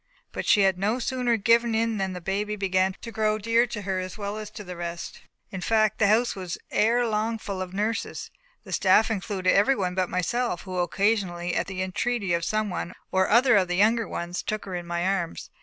But 0.31 0.47
she 0.47 0.61
had 0.61 0.79
no 0.79 0.97
sooner 0.97 1.37
given 1.37 1.75
in 1.75 1.99
than 1.99 2.13
the 2.13 2.21
baby 2.21 2.55
began 2.55 2.95
to 3.01 3.11
grow 3.11 3.37
dear 3.37 3.67
to 3.67 3.83
her 3.83 3.99
as 3.99 4.17
well 4.17 4.35
as 4.39 4.49
to 4.49 4.63
the 4.63 4.75
rest. 4.75 5.21
In 5.51 5.61
fact, 5.61 5.99
the 5.99 6.07
house 6.07 6.35
was 6.35 6.57
ere 6.71 7.05
long 7.05 7.37
full 7.37 7.61
of 7.61 7.71
nurses. 7.71 8.31
The 8.63 8.71
staff 8.73 9.11
included 9.11 9.53
everyone 9.53 9.93
but 9.93 10.09
myself, 10.09 10.63
who 10.63 10.71
only 10.73 10.85
occasionally, 10.85 11.53
at 11.53 11.67
the 11.67 11.83
entreaty 11.83 12.33
of 12.33 12.43
some 12.43 12.71
one 12.71 12.93
or 13.11 13.29
other 13.29 13.55
of 13.55 13.67
the 13.67 13.75
younger 13.75 14.07
ones, 14.07 14.41
took 14.41 14.65
her 14.65 14.73
in 14.73 14.87
my 14.87 15.05
arms. 15.05 15.51